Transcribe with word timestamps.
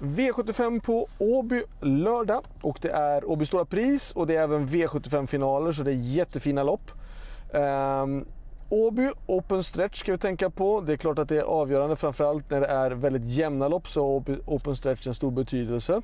V75 0.00 0.80
på 0.80 1.08
Åby 1.18 1.62
lördag 1.80 2.44
och 2.62 2.78
det 2.82 2.90
är 2.90 3.30
Åby 3.30 3.46
Stora 3.46 3.64
Pris 3.64 4.12
och 4.12 4.26
det 4.26 4.36
är 4.36 4.42
även 4.42 4.66
V75-finaler 4.66 5.72
så 5.72 5.82
det 5.82 5.90
är 5.90 5.94
jättefina 5.94 6.62
lopp. 6.62 6.90
Um, 7.52 8.26
Åby 8.68 9.10
Open 9.26 9.64
Stretch 9.64 10.00
ska 10.00 10.12
vi 10.12 10.18
tänka 10.18 10.50
på. 10.50 10.80
Det 10.80 10.92
är 10.92 10.96
klart 10.96 11.18
att 11.18 11.28
det 11.28 11.36
är 11.36 11.42
avgörande 11.42 11.96
framförallt 11.96 12.50
när 12.50 12.60
det 12.60 12.66
är 12.66 12.90
väldigt 12.90 13.24
jämna 13.24 13.68
lopp 13.68 13.88
så 13.88 14.12
har 14.12 14.38
Open 14.46 14.76
Stretch 14.76 15.06
en 15.06 15.14
stor 15.14 15.30
betydelse. 15.30 16.02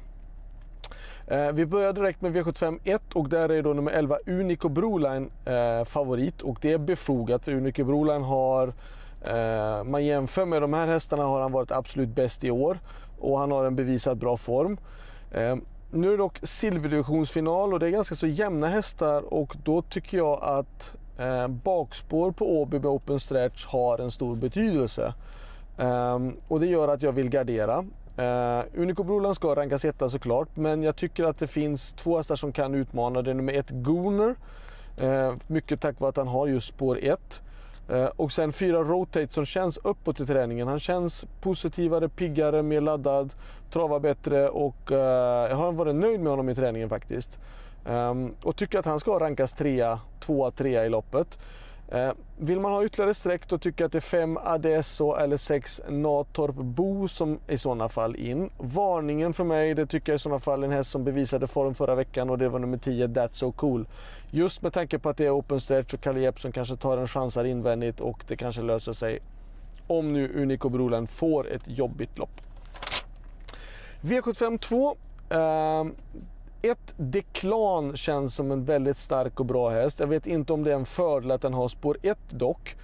Ehm, 1.28 1.56
vi 1.56 1.66
börjar 1.66 1.92
direkt 1.92 2.22
med 2.22 2.36
V75 2.36 2.78
1 2.84 3.02
och 3.14 3.28
där 3.28 3.48
är 3.48 3.62
då 3.62 3.72
nummer 3.72 3.92
11 3.92 4.18
Unico 4.26 4.68
Broline 4.68 5.30
eh, 5.44 5.84
favorit 5.84 6.42
och 6.42 6.58
det 6.60 6.72
är 6.72 6.78
befogat 6.78 7.44
för 7.44 7.54
Unico 7.54 7.84
Broline 7.84 8.22
har 8.22 8.72
eh, 9.26 9.84
man 9.84 10.04
jämför 10.04 10.44
med 10.44 10.62
de 10.62 10.72
här 10.72 10.86
hästarna 10.86 11.22
har 11.24 11.40
han 11.40 11.52
varit 11.52 11.72
absolut 11.72 12.08
bäst 12.08 12.44
i 12.44 12.50
år 12.50 12.78
och 13.20 13.38
han 13.38 13.50
har 13.50 13.64
en 13.64 13.76
bevisat 13.76 14.18
bra 14.18 14.36
form. 14.36 14.78
Eh, 15.30 15.56
nu 15.90 16.06
är 16.06 16.10
det 16.10 16.16
dock 16.16 16.38
silverdivisionsfinal 16.42 17.72
och 17.72 17.80
det 17.80 17.86
är 17.86 17.90
ganska 17.90 18.14
så 18.14 18.26
jämna 18.26 18.68
hästar 18.68 19.34
och 19.34 19.56
då 19.64 19.82
tycker 19.82 20.18
jag 20.18 20.38
att 20.42 20.92
eh, 21.18 21.48
bakspår 21.48 22.30
på 22.30 22.60
Åby 22.60 22.78
med 22.78 22.86
open 22.86 23.20
stretch 23.20 23.66
har 23.66 23.98
en 23.98 24.10
stor 24.10 24.36
betydelse. 24.36 25.14
Ehm, 25.78 26.36
och 26.48 26.60
det 26.60 26.66
gör 26.66 26.88
att 26.88 27.02
jag 27.02 27.12
vill 27.12 27.28
gardera. 27.28 27.84
Uh, 28.18 28.64
Unico 28.74 29.02
Broland 29.02 29.36
ska 29.36 29.54
rankas 29.54 29.84
etta 29.84 30.10
såklart, 30.10 30.48
men 30.54 30.82
jag 30.82 30.96
tycker 30.96 31.24
att 31.24 31.38
det 31.38 31.46
finns 31.46 31.92
två 31.92 32.16
hästar 32.16 32.36
som 32.36 32.52
kan 32.52 32.74
utmana. 32.74 33.22
Det 33.22 33.30
är 33.30 33.34
nummer 33.34 33.52
ett 33.52 33.70
Gooner, 33.70 34.34
uh, 35.02 35.34
mycket 35.46 35.80
tack 35.80 36.00
vare 36.00 36.08
att 36.08 36.16
han 36.16 36.28
har 36.28 36.46
just 36.46 36.68
spår 36.68 36.98
1. 37.02 37.42
Eh, 37.88 38.06
och 38.16 38.32
sen 38.32 38.52
fyra 38.52 38.78
Rotate 38.78 39.32
som 39.32 39.44
känns 39.44 39.76
uppåt 39.76 40.20
i 40.20 40.26
träningen. 40.26 40.68
Han 40.68 40.80
känns 40.80 41.24
positivare, 41.40 42.08
piggare, 42.08 42.62
mer 42.62 42.80
laddad, 42.80 43.30
travar 43.70 44.00
bättre 44.00 44.48
och 44.48 44.92
eh, 44.92 45.48
jag 45.50 45.56
har 45.56 45.72
varit 45.72 45.94
nöjd 45.94 46.20
med 46.20 46.30
honom 46.32 46.48
i 46.48 46.54
träningen 46.54 46.88
faktiskt. 46.88 47.38
Um, 47.88 48.34
och 48.42 48.56
tycker 48.56 48.78
att 48.78 48.84
han 48.84 49.00
ska 49.00 49.18
rankas 49.18 49.52
trea, 49.52 50.00
tvåa, 50.20 50.50
trea 50.50 50.86
i 50.86 50.88
loppet. 50.88 51.38
Eh, 51.88 52.12
vill 52.36 52.60
man 52.60 52.72
ha 52.72 52.84
ytterligare 52.84 53.14
streck 53.14 53.48
då 53.48 53.58
tycker 53.58 53.84
jag 53.84 53.86
att 53.86 53.92
det 53.92 53.98
är 53.98 54.00
5 54.00 54.38
Adesso 54.44 55.14
eller 55.14 55.36
6 55.36 55.80
Natorp 55.88 56.54
Bo 56.54 57.08
som 57.08 57.38
i 57.48 57.58
sådana 57.58 57.88
fall 57.88 58.16
in. 58.16 58.50
Varningen 58.58 59.32
för 59.32 59.44
mig 59.44 59.74
det 59.74 59.86
tycker 59.86 60.12
jag 60.12 60.16
i 60.16 60.18
sådana 60.18 60.40
fall 60.40 60.64
en 60.64 60.72
häst 60.72 60.90
som 60.90 61.04
bevisade 61.04 61.46
form 61.46 61.74
förra 61.74 61.94
veckan 61.94 62.30
och 62.30 62.38
det 62.38 62.48
var 62.48 62.58
nummer 62.58 62.78
10 62.78 63.06
That's 63.06 63.32
So 63.32 63.52
Cool. 63.52 63.88
Just 64.30 64.62
med 64.62 64.72
tanke 64.72 64.98
på 64.98 65.08
att 65.08 65.16
det 65.16 65.26
är 65.26 65.38
open 65.38 65.60
stretch 65.60 65.94
och 65.94 66.00
Kalle 66.00 66.32
som 66.36 66.52
kanske 66.52 66.76
tar 66.76 66.98
en 66.98 67.08
chans 67.08 67.36
här 67.36 67.44
invändigt 67.44 68.00
och 68.00 68.24
det 68.28 68.36
kanske 68.36 68.62
löser 68.62 68.92
sig 68.92 69.18
om 69.86 70.12
nu 70.12 70.42
Unico 70.42 70.68
Broland 70.68 71.10
får 71.10 71.52
ett 71.52 71.62
jobbigt 71.66 72.18
lopp. 72.18 72.40
V75 74.00 74.58
2. 74.58 74.96
Uh, 75.32 75.92
ett 76.62 76.94
Deklan 76.96 77.96
känns 77.96 78.34
som 78.34 78.50
en 78.50 78.64
väldigt 78.64 78.96
stark 78.96 79.40
och 79.40 79.46
bra 79.46 79.68
häst. 79.70 80.00
Jag 80.00 80.06
vet 80.06 80.26
inte 80.26 80.52
om 80.52 80.64
det 80.64 80.70
är 80.70 80.76
en 80.76 80.86
fördel 80.86 81.30
att 81.30 81.42
den 81.42 81.54
har 81.54 81.68
spår 81.68 81.98
1 82.02 82.18
dock. 82.30 82.76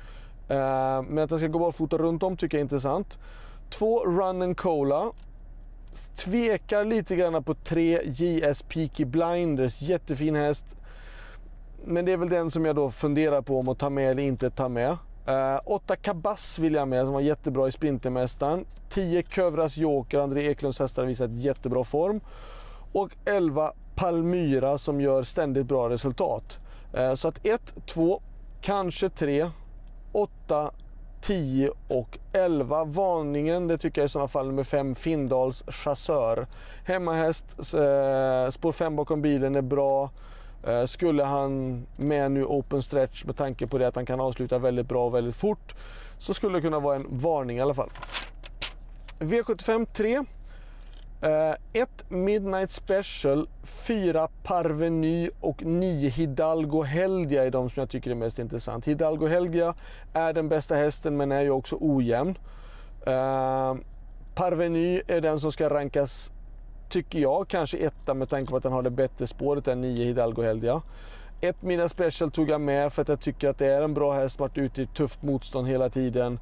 Eh, 0.48 1.02
men 1.02 1.18
att 1.18 1.30
den 1.30 1.38
ska 1.38 1.48
gå 1.48 1.58
barfota 1.58 1.98
runt 1.98 2.22
om 2.22 2.36
tycker 2.36 2.56
jag 2.56 2.60
är 2.60 2.64
intressant. 2.64 3.18
Två 3.70 4.04
Run 4.04 4.42
and 4.42 4.56
Cola. 4.56 5.12
Tvekar 6.16 6.84
lite 6.84 7.16
grann 7.16 7.44
på 7.44 7.54
tre 7.54 8.00
JS 8.04 8.62
Peaky 8.62 9.04
Blinders. 9.04 9.82
Jättefin 9.82 10.34
häst. 10.34 10.76
Men 11.84 12.04
det 12.04 12.12
är 12.12 12.16
väl 12.16 12.28
den 12.28 12.50
som 12.50 12.64
jag 12.64 12.76
då 12.76 12.90
funderar 12.90 13.42
på 13.42 13.58
om 13.58 13.68
att 13.68 13.78
ta 13.78 13.90
med 13.90 14.10
eller 14.10 14.22
inte 14.22 14.50
ta 14.50 14.68
med. 14.68 14.96
Eh, 15.26 15.60
8 15.64 15.96
Kabass 15.96 16.58
vill 16.58 16.74
jag 16.74 16.88
med 16.88 17.04
som 17.04 17.14
var 17.14 17.20
jättebra 17.20 17.68
i 17.68 17.72
Sprintermästaren. 17.72 18.64
10 18.90 19.22
Kövras 19.22 19.76
Joker, 19.76 20.18
André 20.18 20.50
Eklunds 20.50 20.78
hästar 20.78 21.04
visat 21.04 21.30
jättebra 21.30 21.84
form 21.84 22.20
och 22.92 23.16
11 23.24 23.72
Palmyra 23.94 24.78
som 24.78 25.00
gör 25.00 25.22
ständigt 25.22 25.66
bra 25.66 25.88
resultat. 25.88 26.58
Eh, 26.92 27.14
så 27.14 27.28
att 27.28 27.46
1, 27.46 27.74
2, 27.86 28.22
kanske 28.60 29.08
3, 29.08 29.50
8, 30.12 30.70
10 31.22 31.70
och 31.88 32.18
11. 32.32 32.84
Varningen 32.84 33.68
det 33.68 33.78
tycker 33.78 34.00
jag 34.00 34.06
i 34.06 34.08
sådana 34.08 34.28
fall 34.28 34.46
nummer 34.46 34.64
5 34.64 34.94
Findals 34.94 35.64
Chassör. 35.68 36.46
Hemmahäst, 36.84 37.46
eh, 37.58 38.50
spår 38.50 38.72
5 38.72 38.96
bakom 38.96 39.22
bilen 39.22 39.54
är 39.54 39.62
bra. 39.62 40.10
Eh, 40.66 40.84
skulle 40.84 41.24
han 41.24 41.82
med 41.96 42.30
nu 42.32 42.44
open 42.44 42.82
stretch 42.82 43.24
med 43.24 43.36
tanke 43.36 43.66
på 43.66 43.78
det 43.78 43.88
att 43.88 43.96
han 43.96 44.06
kan 44.06 44.20
avsluta 44.20 44.58
väldigt 44.58 44.88
bra 44.88 45.06
och 45.06 45.14
väldigt 45.14 45.36
fort 45.36 45.74
så 46.18 46.34
skulle 46.34 46.58
det 46.58 46.62
kunna 46.62 46.80
vara 46.80 46.96
en 46.96 47.06
varning 47.10 47.56
i 47.56 47.60
alla 47.60 47.74
fall. 47.74 47.90
V75 49.18 49.86
3 49.94 50.24
Uh, 51.24 51.54
ett 51.72 52.10
Midnight 52.10 52.70
Special, 52.70 53.48
fyra 53.62 54.28
Parveny 54.42 55.30
och 55.40 55.62
nio 55.62 56.08
Hidalgo 56.08 56.82
Helgia 56.82 57.44
är 57.44 57.50
de 57.50 57.70
som 57.70 57.80
jag 57.80 57.90
tycker 57.90 58.10
är 58.10 58.14
mest 58.14 58.38
intressant. 58.38 58.84
Hidalgo 58.88 59.26
Helgia 59.26 59.74
är 60.12 60.32
den 60.32 60.48
bästa 60.48 60.74
hästen 60.74 61.16
men 61.16 61.32
är 61.32 61.40
ju 61.40 61.50
också 61.50 61.76
ojämn. 61.80 62.38
Uh, 63.06 63.74
Parveny 64.34 65.02
är 65.06 65.20
den 65.20 65.40
som 65.40 65.52
ska 65.52 65.70
rankas, 65.70 66.32
tycker 66.88 67.18
jag, 67.18 67.48
kanske 67.48 67.78
etta 67.78 68.14
med 68.14 68.28
tanke 68.28 68.50
på 68.50 68.56
att 68.56 68.62
den 68.62 68.72
har 68.72 68.82
det 68.82 68.90
bättre 68.90 69.26
spåret 69.26 69.68
än 69.68 69.80
nio 69.80 70.04
Hidalgo 70.04 70.42
Helgia. 70.42 70.82
Ett 71.40 71.62
Midnight 71.62 71.90
Special 71.90 72.30
tog 72.30 72.50
jag 72.50 72.60
med 72.60 72.92
för 72.92 73.02
att 73.02 73.08
jag 73.08 73.20
tycker 73.20 73.48
att 73.48 73.58
det 73.58 73.66
är 73.66 73.82
en 73.82 73.94
bra 73.94 74.12
häst 74.12 74.36
som 74.36 74.42
varit 74.42 74.58
ute 74.58 74.82
i 74.82 74.86
tufft 74.86 75.22
motstånd 75.22 75.68
hela 75.68 75.88
tiden 75.88 76.38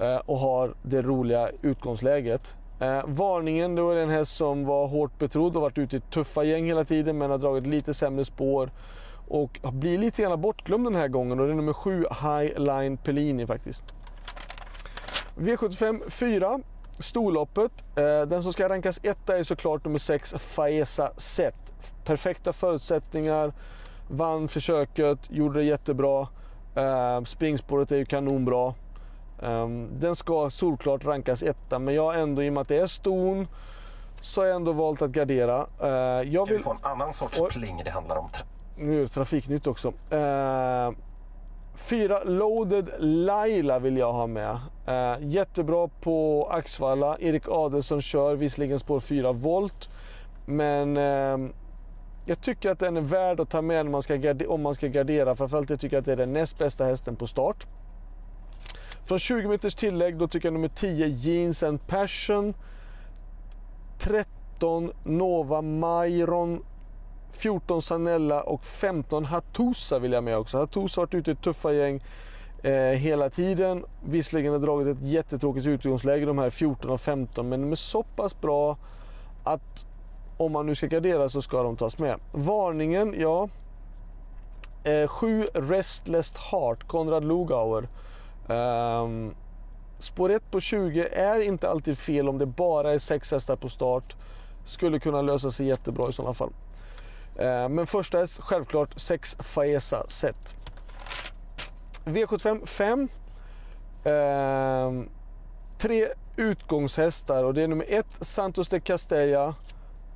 uh, 0.00 0.16
och 0.16 0.38
har 0.38 0.74
det 0.82 1.02
roliga 1.02 1.50
utgångsläget. 1.62 2.54
Eh, 2.80 3.02
varningen, 3.06 3.74
då 3.74 3.90
är 3.90 3.96
det 3.96 4.02
en 4.02 4.10
häst 4.10 4.36
som 4.36 4.64
var 4.64 4.86
hårt 4.86 5.18
betrodd 5.18 5.56
och 5.56 5.62
varit 5.62 5.78
ute 5.78 5.96
i 5.96 6.00
tuffa 6.00 6.44
gäng 6.44 6.66
hela 6.66 6.84
tiden 6.84 7.18
men 7.18 7.30
har 7.30 7.38
dragit 7.38 7.66
lite 7.66 7.94
sämre 7.94 8.24
spår. 8.24 8.70
Och 9.28 9.58
blir 9.72 9.98
lite 9.98 10.22
grann 10.22 10.40
bortglömd 10.40 10.86
den 10.86 10.94
här 10.94 11.08
gången 11.08 11.40
och 11.40 11.46
det 11.46 11.52
är 11.52 11.56
nummer 11.56 11.72
7 11.72 12.04
High 12.22 12.58
Line 12.58 12.96
Pellini 12.96 13.46
faktiskt. 13.46 13.84
V75 15.36 16.10
4, 16.10 16.60
storloppet. 16.98 17.72
Eh, 17.96 18.22
den 18.22 18.42
som 18.42 18.52
ska 18.52 18.68
rankas 18.68 19.00
etta 19.02 19.38
är 19.38 19.42
såklart 19.42 19.84
nummer 19.84 19.98
6 19.98 20.34
Faesa 20.38 21.12
Set. 21.16 21.54
Perfekta 22.04 22.52
förutsättningar, 22.52 23.52
vann 24.08 24.48
försöket, 24.48 25.18
gjorde 25.28 25.58
det 25.58 25.64
jättebra. 25.64 26.28
Eh, 26.74 27.24
springspåret 27.24 27.92
är 27.92 27.96
ju 27.96 28.04
kanonbra. 28.04 28.74
Um, 29.42 30.00
den 30.00 30.16
ska 30.16 30.50
solklart 30.50 31.04
rankas 31.04 31.42
etta, 31.42 31.78
men 31.78 31.94
jag 31.94 32.02
har 32.02 32.14
ändå, 32.14 32.42
i 32.42 32.48
och 32.48 32.52
med 32.52 32.60
att 32.60 32.68
det 32.68 32.76
är 32.76 32.86
ston, 32.86 33.48
så 34.20 34.40
har 34.40 34.46
jag 34.46 34.56
ändå 34.56 34.72
valt 34.72 35.02
att 35.02 35.10
gardera. 35.10 35.66
Uh, 35.82 35.88
jag 36.32 36.46
vill... 36.48 36.56
vi 36.56 36.62
få 36.62 36.70
en 36.70 36.78
annan 36.82 37.12
sorts 37.12 37.40
och... 37.40 37.48
pling 37.48 37.82
det 37.84 37.90
handlar 37.90 38.16
om? 38.16 38.28
Nu 38.76 38.98
är 38.98 39.02
det 39.02 39.08
trafiknytt 39.08 39.66
också. 39.66 39.88
Uh, 39.88 40.94
fyra 41.74 42.24
Loaded 42.24 42.90
Laila 42.98 43.78
vill 43.78 43.96
jag 43.96 44.12
ha 44.12 44.26
med. 44.26 44.58
Uh, 44.88 45.26
jättebra 45.28 45.88
på 46.00 46.48
Axvalla. 46.52 47.16
Erik 47.20 47.48
Adelsson 47.48 48.02
kör 48.02 48.34
visserligen 48.34 48.78
spår 48.78 49.00
4 49.00 49.32
volt. 49.32 49.88
Men 50.46 50.96
uh, 50.96 51.50
jag 52.26 52.40
tycker 52.42 52.70
att 52.70 52.78
den 52.78 52.96
är 52.96 53.00
värd 53.00 53.40
att 53.40 53.50
ta 53.50 53.62
med 53.62 53.86
man 53.86 54.02
ska 54.02 54.34
om 54.48 54.62
man 54.62 54.74
ska 54.74 54.86
gardera. 54.86 55.36
Framförallt 55.36 55.70
jag 55.70 55.80
tycker 55.80 55.98
att 55.98 56.04
det 56.04 56.12
är 56.12 56.16
den 56.16 56.32
näst 56.32 56.58
bästa 56.58 56.84
hästen 56.84 57.16
på 57.16 57.26
start. 57.26 57.66
Från 59.04 59.18
20 59.18 59.48
meters 59.48 59.74
tillägg 59.74 60.16
då 60.16 60.28
tycker 60.28 60.48
jag 60.48 60.52
nummer 60.52 60.68
10 60.68 61.06
Jeans 61.06 61.62
and 61.62 61.86
Passion. 61.86 62.54
13 63.98 64.92
Nova 65.04 65.62
Myron. 65.62 66.64
14 67.32 67.82
Sanella 67.82 68.42
och 68.42 68.64
15 68.64 69.24
Hattusa 69.24 69.98
vill 69.98 70.12
jag 70.12 70.24
med 70.24 70.38
också. 70.38 70.58
Hattusa 70.58 71.00
har 71.00 71.06
varit 71.06 71.14
ute 71.14 71.30
i 71.30 71.34
tuffa 71.34 71.72
gäng 71.72 72.02
eh, 72.62 72.72
hela 72.74 73.30
tiden. 73.30 73.84
Visserligen 74.04 74.52
har 74.52 74.60
dragit 74.60 74.96
ett 74.96 75.02
jättetråkigt 75.02 75.66
utgångsläge 75.66 76.26
de 76.26 76.38
här 76.38 76.50
14 76.50 76.90
och 76.90 77.00
15 77.00 77.48
men 77.48 77.60
de 77.60 77.72
är 77.72 77.76
så 77.76 78.02
pass 78.02 78.40
bra 78.40 78.76
att 79.44 79.84
om 80.36 80.52
man 80.52 80.66
nu 80.66 80.74
ska 80.74 80.86
gardera 80.86 81.28
så 81.28 81.42
ska 81.42 81.62
de 81.62 81.76
tas 81.76 81.98
med. 81.98 82.20
Varningen, 82.32 83.14
ja. 83.18 83.48
7 85.08 85.42
eh, 85.42 85.60
Restless 85.60 86.34
Heart, 86.36 86.88
Konrad 86.88 87.24
Lugauer. 87.24 87.88
Um, 88.50 89.34
spår 89.98 90.30
1 90.30 90.50
på 90.50 90.60
20 90.60 91.08
är 91.12 91.40
inte 91.40 91.70
alltid 91.70 91.98
fel 91.98 92.28
om 92.28 92.38
det 92.38 92.46
bara 92.46 92.92
är 92.92 92.98
6 92.98 93.32
hästar 93.32 93.56
på 93.56 93.68
start. 93.68 94.16
Skulle 94.64 94.98
kunna 94.98 95.22
lösa 95.22 95.50
sig 95.50 95.66
jättebra 95.66 96.08
i 96.08 96.12
sådana 96.12 96.34
fall. 96.34 96.52
Uh, 97.40 97.68
men 97.68 97.86
första 97.86 98.18
häst 98.18 98.40
självklart 98.40 99.00
6 99.00 99.36
Faesa 99.38 100.08
set. 100.08 100.54
V75 102.04 102.66
5. 102.66 103.08
Uh, 104.06 105.04
tre 105.78 106.08
utgångshästar 106.36 107.44
och 107.44 107.54
det 107.54 107.62
är 107.62 107.68
nummer 107.68 107.86
1 107.88 108.06
Santos 108.20 108.68
de 108.68 108.80
Castella. 108.80 109.54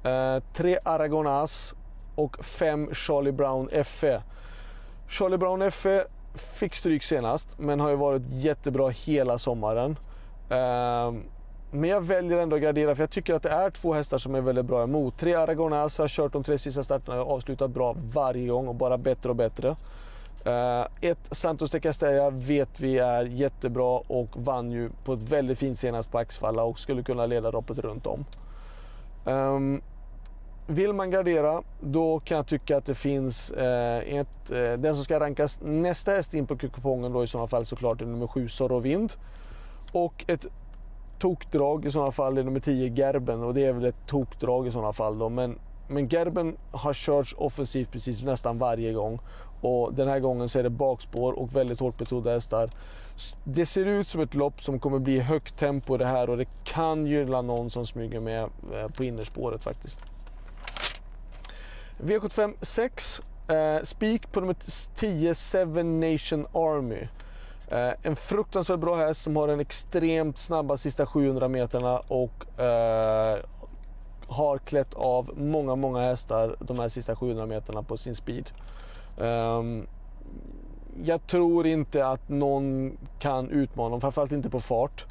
Eh, 0.05 0.43
3 0.53 0.73
uh, 0.73 0.79
Aragonas 0.85 1.75
och 2.15 2.45
5 2.45 2.95
Charlie 2.95 3.33
Brown 3.33 3.85
FE. 3.85 4.23
Charlie 5.09 5.39
Brown 5.39 5.71
FE 5.71 6.05
fick 6.35 6.75
stryk 6.75 7.03
senast, 7.03 7.59
men 7.59 7.81
har 7.81 7.91
ju 7.91 7.97
varit 7.97 8.23
jättebra 8.29 8.89
hela 8.89 9.39
sommaren. 9.39 9.97
Ehm, 10.51 11.23
men 11.71 11.91
jag 11.91 12.01
väljer 12.01 12.39
ändå 12.39 12.57
att 12.57 12.63
gardera 12.63 12.95
för 12.95 13.03
jag 13.03 13.11
tycker 13.11 13.35
att 13.35 13.43
det 13.43 13.51
är 13.51 13.71
två 13.71 13.93
hästar 13.93 14.19
som 14.19 14.35
är 14.35 14.41
väldigt 14.41 14.65
bra 14.65 14.83
emot. 14.83 15.19
Tre 15.19 15.35
Aragonas 15.35 15.99
har 15.99 16.09
kört 16.09 16.33
de 16.33 16.45
tre 16.45 16.59
sista 16.59 16.83
starterna 16.83 17.23
och 17.23 17.33
avslutat 17.33 17.71
bra 17.71 17.97
varje 18.15 18.49
gång 18.49 18.69
och 18.69 18.75
bara 18.75 18.99
bättre 18.99 19.29
och 19.29 19.37
bättre. 19.37 19.77
Uh, 20.47 20.87
ett 21.01 21.19
Santos 21.31 21.71
de 21.71 21.81
Castella 21.81 22.31
vet 22.31 22.81
vi 22.81 22.99
är 22.99 23.25
jättebra 23.25 23.99
och 23.99 24.29
vann 24.35 24.73
ju 24.73 24.91
på 25.05 25.13
ett 25.13 25.23
väldigt 25.23 25.59
fint 25.59 25.79
senast 25.79 26.11
på 26.11 26.19
Axfalla 26.19 26.63
och 26.63 26.79
skulle 26.79 27.03
kunna 27.03 27.27
leda 27.27 27.51
loppet 27.51 27.79
runt 27.79 28.07
om. 28.07 28.25
Um, 29.25 29.83
vill 30.67 30.93
man 30.93 31.11
gardera, 31.11 31.63
då 31.81 32.21
kan 32.21 32.37
jag 32.37 32.47
tycka 32.47 32.77
att 32.77 32.87
det 32.87 32.95
finns 32.95 33.51
eh, 33.51 33.99
ett, 33.99 34.51
eh, 34.51 34.73
den 34.73 34.95
som 34.95 35.05
ska 35.05 35.21
rankas 35.21 35.61
nästa 35.63 36.11
häst 36.11 36.35
in 36.35 36.47
på 36.47 36.57
kupongen 36.57 37.13
då 37.13 37.25
i 37.25 37.27
sådana 37.27 37.49
fall 37.49 37.67
såklart 37.67 38.01
är 38.01 38.07
nummer 38.07 38.27
7 38.27 38.49
Zorro 38.49 38.79
Vind. 38.79 39.13
Och 39.93 40.25
ett 40.27 40.47
tokdrag 41.19 41.87
i 41.87 41.91
sådana 41.91 42.13
fall 42.13 42.39
är 42.39 42.45
nummer 42.45 42.61
10 42.61 42.89
Gerben 42.89 43.43
och 43.43 43.55
det 43.55 43.65
är 43.65 43.73
väl 43.73 43.85
ett 43.85 44.07
tokdrag 44.07 44.67
i 44.67 44.71
sådana 44.71 44.93
fall 44.93 45.19
då. 45.19 45.29
Men, 45.29 45.59
men 45.89 46.09
Gerben 46.09 46.57
har 46.71 46.95
körts 46.95 47.35
offensivt 47.39 47.93
precis 47.93 48.23
nästan 48.23 48.59
varje 48.59 48.93
gång 48.93 49.21
och 49.61 49.95
den 49.95 50.09
här 50.09 50.21
gången 50.21 50.49
så 50.49 50.59
är 50.59 50.63
det 50.63 50.71
bakspår 50.71 51.33
och 51.33 51.57
väldigt 51.57 51.81
hårt 51.81 51.99
betrodda 51.99 52.31
hästar. 52.31 52.71
Det 53.45 53.67
ser 53.67 53.87
ut 53.87 54.09
som 54.09 54.21
ett 54.21 54.35
lopp 54.35 54.63
som 54.63 54.79
kommer 54.79 54.99
bli 54.99 55.21
högt 55.21 55.59
tempo 55.59 55.97
det 55.97 56.07
här 56.07 56.31
och 56.31 56.37
det 56.37 56.49
kan 56.65 57.07
gynna 57.07 57.43
någon 57.43 57.71
som 57.71 57.87
smyger 57.87 58.21
med 58.21 58.43
eh, 58.43 58.89
på 58.97 59.05
innerspåret 59.05 59.65
faktiskt. 59.65 60.14
V75 61.99 62.55
6. 62.61 63.23
Eh, 63.49 63.83
spik 63.83 64.33
på 64.33 64.41
nummer 64.41 64.57
10 64.97 65.35
Seven 65.35 66.01
Nation 66.01 66.47
Army. 66.53 67.09
Eh, 67.69 67.93
en 68.03 68.17
fruktansvärt 68.17 68.81
bra 68.81 68.97
häst 68.97 69.23
som 69.23 69.37
har 69.37 69.49
en 69.49 69.61
extremt 69.61 70.39
snabba 70.39 70.77
sista 70.77 71.07
700 71.07 71.49
meterna 71.49 71.99
och 71.99 72.61
eh, 72.61 73.39
har 74.29 74.59
klätt 74.59 74.95
av 74.95 75.31
många, 75.37 75.77
många 75.77 76.01
hästar 76.01 76.57
de 76.61 76.79
här 76.79 76.89
sista 76.89 77.17
700 77.17 77.47
meterna 77.47 77.83
på 77.83 77.97
sin 77.97 78.17
speed. 78.17 78.51
Um, 79.17 79.87
jag 81.03 81.27
tror 81.27 81.67
inte 81.67 82.07
att 82.07 82.29
någon 82.29 82.97
kan 83.19 83.51
utmana 83.51 83.87
honom, 83.87 84.01
framförallt 84.01 84.33
inte 84.33 84.51
på 84.51 84.61
fart. 84.61 85.07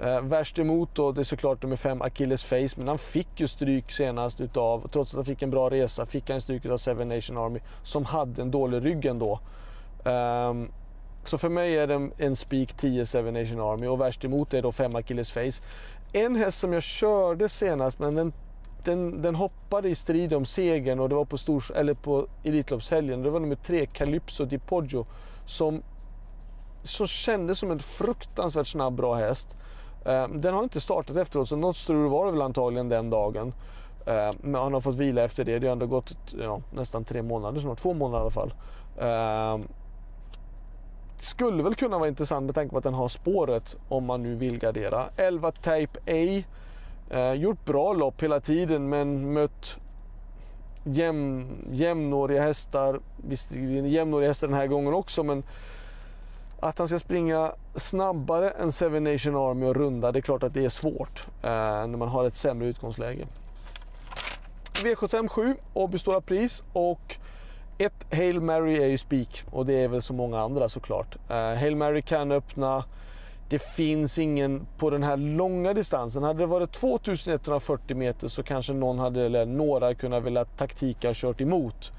Eh, 0.00 0.20
värst 0.20 0.58
emot 0.58 0.90
då, 0.94 1.12
det 1.12 1.20
är 1.20 1.24
såklart 1.24 1.62
nummer 1.62 1.76
5 1.76 2.02
Achilles 2.02 2.44
Face, 2.44 2.68
men 2.76 2.88
han 2.88 2.98
fick 2.98 3.40
ju 3.40 3.48
stryk 3.48 3.92
senast 3.92 4.40
utav, 4.40 4.88
trots 4.92 5.12
att 5.12 5.16
han 5.16 5.24
fick 5.24 5.42
en 5.42 5.50
bra 5.50 5.70
resa, 5.70 6.06
fick 6.06 6.30
han 6.30 6.40
stryk 6.40 6.64
utav 6.64 6.78
Seven 6.78 7.08
Nation 7.08 7.38
Army 7.38 7.60
som 7.82 8.04
hade 8.04 8.42
en 8.42 8.50
dålig 8.50 8.84
rygg 8.84 9.06
ändå. 9.06 9.40
Um, 10.04 10.70
så 11.24 11.38
för 11.38 11.48
mig 11.48 11.78
är 11.78 11.86
det 11.86 12.10
en 12.18 12.36
spik 12.36 12.74
10 12.74 13.06
Seven 13.06 13.34
Nation 13.34 13.60
Army 13.60 13.86
och 13.86 14.00
värst 14.00 14.24
emot 14.24 14.54
är 14.54 14.62
då 14.62 14.72
5 14.72 14.96
Achilles 14.96 15.32
Face. 15.32 15.62
En 16.12 16.36
häst 16.36 16.58
som 16.58 16.72
jag 16.72 16.82
körde 16.82 17.48
senast 17.48 17.98
men 17.98 18.14
den, 18.14 18.32
den, 18.84 19.22
den 19.22 19.34
hoppade 19.34 19.88
i 19.88 19.94
strid 19.94 20.34
om 20.34 20.46
segern 20.46 21.00
och 21.00 21.08
det 21.08 21.14
var 21.14 21.24
på, 21.24 21.38
stors, 21.38 21.70
eller 21.70 21.94
på 21.94 22.26
Elitloppshelgen. 22.44 23.22
Det 23.22 23.30
var 23.30 23.40
nummer 23.40 23.56
3 23.56 23.86
Calypso 23.86 24.44
Di 24.44 24.58
Poggio 24.58 25.06
som, 25.46 25.82
som 26.82 27.06
kändes 27.06 27.58
som 27.58 27.70
en 27.70 27.78
fruktansvärt 27.78 28.66
snabb 28.66 28.94
bra 28.94 29.14
häst. 29.14 29.56
Eh, 30.04 30.28
den 30.28 30.54
har 30.54 30.62
inte 30.62 30.80
startat 30.80 31.16
efteråt 31.16 31.48
så 31.48 31.56
något 31.56 31.76
strul 31.76 32.08
var 32.08 32.26
det 32.26 32.32
väl 32.32 32.42
antagligen 32.42 32.88
den 32.88 33.10
dagen. 33.10 33.52
Eh, 34.06 34.30
men 34.40 34.54
han 34.54 34.74
har 34.74 34.80
fått 34.80 34.96
vila 34.96 35.22
efter 35.22 35.44
det. 35.44 35.58
Det 35.58 35.66
har 35.66 35.72
ändå 35.72 35.86
gått 35.86 36.14
ja, 36.40 36.60
nästan 36.70 37.04
tre 37.04 37.22
månader 37.22 37.60
snart, 37.60 37.78
två 37.78 37.94
månader 37.94 38.18
i 38.18 38.22
alla 38.22 38.30
fall. 38.30 38.54
Eh, 38.98 39.66
skulle 41.20 41.62
väl 41.62 41.74
kunna 41.74 41.98
vara 41.98 42.08
intressant 42.08 42.46
med 42.46 42.54
tanke 42.54 42.72
på 42.72 42.78
att 42.78 42.84
den 42.84 42.94
har 42.94 43.08
spåret 43.08 43.76
om 43.88 44.04
man 44.04 44.22
nu 44.22 44.34
vill 44.34 44.58
gardera. 44.58 45.04
11 45.16 45.52
Type 45.52 46.00
A. 46.06 46.42
Eh, 47.10 47.32
gjort 47.32 47.64
bra 47.64 47.92
lopp 47.92 48.22
hela 48.22 48.40
tiden 48.40 48.88
men 48.88 49.32
mött 49.32 49.76
jäm, 50.84 51.48
jämnåriga 51.72 52.42
hästar. 52.42 53.00
Visst, 53.16 53.52
jämnåriga 53.52 54.30
hästar 54.30 54.48
den 54.48 54.56
här 54.56 54.66
gången 54.66 54.94
också 54.94 55.22
men 55.22 55.42
att 56.62 56.78
han 56.78 56.88
ska 56.88 56.98
springa 56.98 57.52
snabbare 57.74 58.50
än 58.50 58.72
Seven 58.72 59.04
Nation 59.04 59.36
Army 59.36 59.66
och 59.66 59.76
runda, 59.76 60.12
det 60.12 60.18
är 60.18 60.20
klart 60.20 60.42
att 60.42 60.54
det 60.54 60.64
är 60.64 60.68
svårt 60.68 61.26
eh, 61.42 61.50
när 61.50 61.96
man 61.96 62.08
har 62.08 62.24
ett 62.24 62.36
sämre 62.36 62.68
utgångsläge. 62.68 63.26
V75 64.72 65.28
7, 65.28 65.56
Åby 65.74 65.98
Stora 65.98 66.20
Pris 66.20 66.62
och 66.72 67.16
ett 67.78 68.14
Hail 68.14 68.40
Mary 68.40 68.76
är 68.76 68.86
ju 68.86 68.98
spik 68.98 69.44
och 69.50 69.66
det 69.66 69.84
är 69.84 69.88
väl 69.88 70.02
så 70.02 70.12
många 70.12 70.40
andra 70.40 70.68
såklart. 70.68 71.16
Eh, 71.28 71.36
Hail 71.36 71.76
Mary 71.76 72.02
kan 72.02 72.32
öppna. 72.32 72.84
Det 73.48 73.58
finns 73.58 74.18
ingen 74.18 74.66
på 74.78 74.90
den 74.90 75.02
här 75.02 75.16
långa 75.16 75.74
distansen. 75.74 76.22
Hade 76.22 76.38
det 76.38 76.46
varit 76.46 76.72
2140 76.72 77.96
meter 77.96 78.28
så 78.28 78.42
kanske 78.42 78.72
någon 78.72 78.98
hade, 78.98 79.26
eller 79.26 79.46
några 79.46 79.94
kunnat 79.94 80.22
vilja 80.22 80.44
taktika 80.44 81.10
och 81.10 81.16
kört 81.16 81.40
emot. 81.40 81.92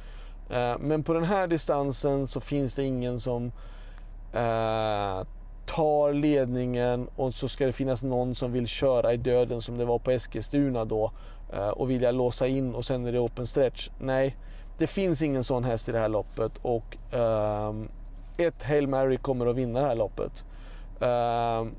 Eh, 0.49 0.77
men 0.79 1.03
på 1.03 1.13
den 1.13 1.23
här 1.23 1.47
distansen 1.47 2.27
så 2.27 2.39
finns 2.39 2.75
det 2.75 2.83
ingen 2.83 3.19
som 3.19 3.51
Eh, 4.33 5.23
tar 5.65 6.13
ledningen 6.13 7.07
och 7.15 7.33
så 7.33 7.47
ska 7.47 7.65
det 7.65 7.71
finnas 7.71 8.03
någon 8.03 8.35
som 8.35 8.51
vill 8.51 8.67
köra 8.67 9.13
i 9.13 9.17
döden 9.17 9.61
som 9.61 9.77
det 9.77 9.85
var 9.85 9.99
på 9.99 10.11
Eskilstuna 10.11 10.85
då 10.85 11.11
eh, 11.53 11.67
och 11.67 11.89
vilja 11.89 12.11
låsa 12.11 12.47
in 12.47 12.75
och 12.75 12.85
sen 12.85 13.05
är 13.05 13.11
det 13.11 13.19
open 13.19 13.47
stretch. 13.47 13.89
Nej, 13.99 14.37
det 14.77 14.87
finns 14.87 15.21
ingen 15.21 15.43
sån 15.43 15.63
häst 15.63 15.89
i 15.89 15.91
det 15.91 15.99
här 15.99 16.09
loppet 16.09 16.51
och 16.61 16.97
um, 17.11 17.89
ett 18.37 18.63
Hail 18.63 18.87
Mary 18.87 19.17
kommer 19.17 19.45
att 19.45 19.55
vinna 19.55 19.79
det 19.79 19.87
här 19.87 19.95
loppet. 19.95 20.43
Um, 20.99 21.75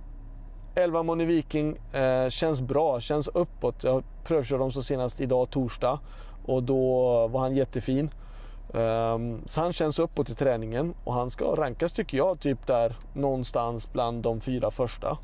11 0.74 1.02
Money 1.02 1.26
Viking 1.26 1.76
uh, 1.94 2.28
känns 2.28 2.62
bra, 2.62 3.00
känns 3.00 3.28
uppåt. 3.28 3.84
Jag 3.84 4.04
prövkörde 4.24 4.62
dem 4.62 4.72
så 4.72 4.82
senast 4.82 5.20
idag 5.20 5.50
torsdag 5.50 6.00
och 6.46 6.62
då 6.62 7.02
var 7.28 7.40
han 7.40 7.56
jättefin. 7.56 8.10
Um, 8.72 9.42
så 9.46 9.60
han 9.60 9.72
känns 9.72 9.98
uppåt 9.98 10.30
i 10.30 10.34
träningen 10.34 10.94
och 11.04 11.14
han 11.14 11.30
ska 11.30 11.44
rankas 11.44 11.92
tycker 11.92 12.16
jag 12.16 12.40
typ 12.40 12.66
där 12.66 12.96
någonstans 13.12 13.92
bland 13.92 14.22
de 14.22 14.40
fyra 14.40 14.70
första. 14.70 15.18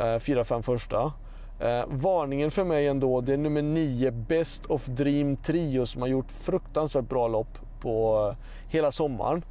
Uh, 0.00 0.18
fyra, 0.18 0.44
fem 0.44 0.62
första. 0.62 1.04
Uh, 1.04 1.84
varningen 1.88 2.50
för 2.50 2.64
mig 2.64 2.86
ändå, 2.86 3.20
det 3.20 3.32
är 3.32 3.36
nummer 3.36 3.62
nio, 3.62 4.10
Best 4.10 4.66
of 4.66 4.86
Dream 4.86 5.36
Trio 5.36 5.86
som 5.86 6.02
har 6.02 6.08
gjort 6.08 6.30
fruktansvärt 6.30 7.08
bra 7.08 7.28
lopp 7.28 7.58
på 7.80 8.26
uh, 8.28 8.34
hela 8.68 8.92
sommaren. 8.92 9.44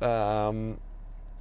Um, 0.00 0.76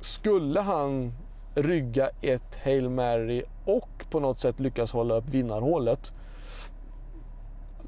skulle 0.01 0.59
han 0.59 1.13
rygga 1.55 2.09
ett 2.21 2.55
Hail 2.63 2.89
Mary 2.89 3.43
och 3.65 4.05
på 4.09 4.19
något 4.19 4.39
sätt 4.39 4.59
lyckas 4.59 4.91
hålla 4.91 5.15
upp 5.15 5.29
vinnarhålet, 5.29 6.13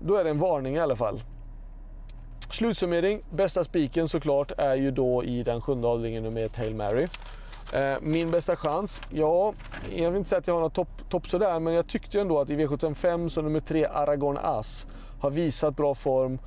då 0.01 0.15
är 0.15 0.23
det 0.23 0.29
en 0.29 0.39
varning 0.39 0.75
i 0.75 0.79
alla 0.79 0.95
fall. 0.95 1.21
Slutsummering, 2.53 3.21
bästa 3.29 3.63
spiken 3.63 4.07
såklart 4.07 4.51
är 4.57 4.75
ju 4.75 4.91
då 4.91 5.23
i 5.23 5.43
den 5.43 5.61
sjunde 5.61 5.87
avdelningen 5.87 6.33
med 6.33 6.57
Hail 6.57 6.75
Mary. 6.75 7.07
Eh, 7.73 7.95
min 8.01 8.31
bästa 8.31 8.55
chans? 8.55 9.01
Ja, 9.09 9.53
jag 9.95 10.11
vill 10.11 10.17
inte 10.17 10.29
säga 10.29 10.39
att 10.39 10.47
jag 10.47 10.53
har 10.53 10.61
något 10.61 10.73
topp 10.73 11.09
top 11.09 11.29
sådär, 11.29 11.59
men 11.59 11.73
jag 11.73 11.87
tyckte 11.87 12.21
ändå 12.21 12.39
att 12.39 12.49
i 12.49 12.55
V75 12.55 13.29
så 13.29 13.41
nummer 13.41 13.59
3, 13.59 13.85
Aragon 13.85 14.37
As 14.41 14.87
har 15.19 15.29
visat 15.29 15.75
bra 15.75 15.95
form 15.95 16.39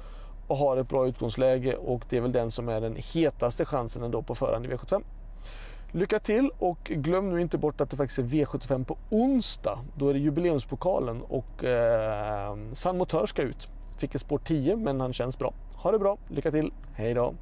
och 0.46 0.56
har 0.56 0.76
ett 0.76 0.88
bra 0.88 1.06
utgångsläge 1.06 1.76
och 1.76 2.02
det 2.08 2.16
är 2.16 2.20
väl 2.20 2.32
den 2.32 2.50
som 2.50 2.68
är 2.68 2.80
den 2.80 2.96
hetaste 2.96 3.64
chansen 3.64 4.02
ändå 4.02 4.22
på 4.22 4.34
förhand 4.34 4.66
i 4.66 4.68
V75. 4.68 5.02
Lycka 5.92 6.18
till 6.18 6.50
och 6.58 6.78
glöm 6.84 7.30
nu 7.30 7.40
inte 7.40 7.58
bort 7.58 7.80
att 7.80 7.90
det 7.90 7.96
faktiskt 7.96 8.18
är 8.18 8.22
V75 8.22 8.84
på 8.84 8.98
onsdag. 9.10 9.78
Då 9.96 10.08
är 10.08 10.14
det 10.14 10.20
jubileumspokalen 10.20 11.22
och 11.22 11.64
eh, 11.64 12.56
San 12.72 12.98
Motör 12.98 13.26
ska 13.26 13.42
ut. 13.42 13.68
Fick 13.98 14.14
ett 14.14 14.20
spår 14.20 14.38
10 14.38 14.76
men 14.76 15.00
han 15.00 15.12
känns 15.12 15.38
bra. 15.38 15.54
Ha 15.84 15.92
det 15.92 15.98
bra, 15.98 16.16
lycka 16.28 16.50
till, 16.50 16.72
hej 16.94 17.14
då! 17.14 17.34